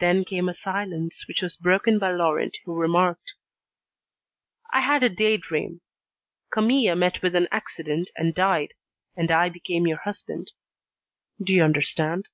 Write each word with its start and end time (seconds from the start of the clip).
Then 0.00 0.24
came 0.24 0.48
a 0.48 0.54
silence 0.54 1.28
which 1.28 1.42
was 1.42 1.58
broken 1.58 1.98
by 1.98 2.12
Laurent 2.12 2.56
who 2.64 2.74
remarked: 2.80 3.34
"I 4.72 4.80
had 4.80 5.02
a 5.02 5.10
day 5.10 5.36
dream. 5.36 5.82
Camille 6.50 6.96
met 6.96 7.20
with 7.20 7.34
an 7.34 7.48
accident 7.52 8.08
and 8.16 8.34
died, 8.34 8.72
and 9.14 9.30
I 9.30 9.50
became 9.50 9.86
your 9.86 9.98
husband. 9.98 10.52
Do 11.38 11.52
you 11.54 11.62
understand?" 11.62 12.30